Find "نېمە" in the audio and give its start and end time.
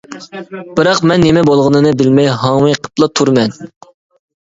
1.27-1.45